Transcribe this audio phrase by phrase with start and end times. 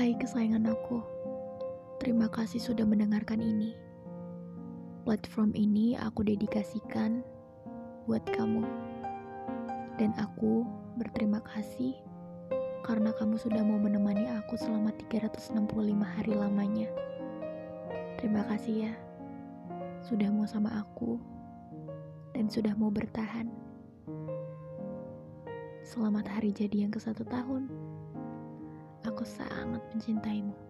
[0.00, 1.04] Hai kesayangan aku,
[2.00, 3.76] terima kasih sudah mendengarkan ini.
[5.04, 7.20] Platform ini aku dedikasikan
[8.08, 8.64] buat kamu.
[10.00, 10.64] Dan aku
[10.96, 11.92] berterima kasih
[12.80, 15.68] karena kamu sudah mau menemani aku selama 365
[16.00, 16.88] hari lamanya.
[18.16, 18.94] Terima kasih ya,
[20.00, 21.20] sudah mau sama aku
[22.32, 23.52] dan sudah mau bertahan.
[25.84, 27.68] Selamat hari jadi yang ke satu tahun.
[29.20, 30.69] Aku sangat mencintaimu.